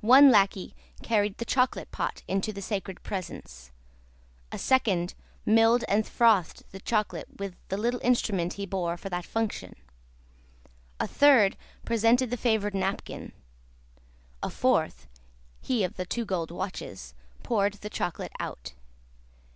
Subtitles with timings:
[0.00, 3.70] One lacquey carried the chocolate pot into the sacred presence;
[4.50, 5.14] a second,
[5.46, 9.76] milled and frothed the chocolate with the little instrument he bore for that function;
[10.98, 13.30] a third, presented the favoured napkin;
[14.42, 15.06] a fourth
[15.60, 17.14] (he of the two gold watches),
[17.44, 18.72] poured the chocolate out.